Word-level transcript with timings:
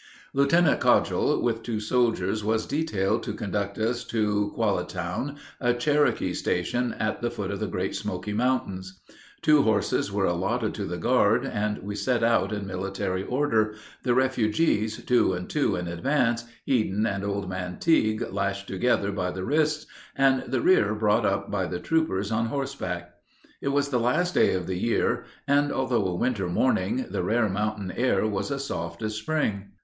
Lieutenant 0.33 0.79
Cogdill, 0.81 1.43
with 1.43 1.61
two 1.61 1.79
soldiers, 1.79 2.43
was 2.43 2.65
detailed 2.65 3.21
to 3.21 3.35
conduct 3.35 3.77
us 3.77 4.03
to 4.05 4.51
Quallatown, 4.57 5.37
a 5.59 5.75
Cherokee 5.75 6.33
station 6.33 6.95
at 6.97 7.21
the 7.21 7.29
foot 7.29 7.51
of 7.51 7.59
the 7.59 7.67
Great 7.67 7.95
Smoky 7.95 8.33
Mountains. 8.33 8.99
Two 9.43 9.61
horses 9.61 10.11
were 10.11 10.25
allotted 10.25 10.73
to 10.73 10.85
the 10.85 10.97
guard, 10.97 11.45
and 11.45 11.83
we 11.83 11.93
set 11.93 12.23
out 12.23 12.51
in 12.51 12.65
military 12.65 13.21
order, 13.21 13.75
the 14.01 14.15
refugees 14.15 15.05
two 15.05 15.33
and 15.33 15.51
two 15.51 15.75
in 15.75 15.87
advance, 15.87 16.45
Headen 16.67 17.05
and 17.05 17.23
Old 17.23 17.47
Man 17.47 17.77
Tigue 17.77 18.25
lashed 18.31 18.67
together 18.67 19.11
by 19.11 19.29
the 19.29 19.45
wrists, 19.45 19.85
and 20.15 20.41
the 20.47 20.61
rear 20.61 20.95
brought 20.95 21.27
up 21.27 21.51
by 21.51 21.67
the 21.67 21.79
troopers 21.79 22.31
on 22.31 22.47
horseback. 22.47 23.13
It 23.61 23.67
was 23.67 23.89
the 23.89 23.99
last 23.99 24.33
day 24.33 24.55
of 24.55 24.65
the 24.65 24.79
year, 24.79 25.25
and 25.47 25.71
although 25.71 26.07
a 26.07 26.15
winter 26.15 26.49
morning, 26.49 27.05
the 27.11 27.21
rare 27.21 27.49
mountain 27.49 27.91
air 27.95 28.25
was 28.25 28.49
as 28.49 28.65
soft 28.65 29.03
as 29.03 29.13
spring. 29.13 29.65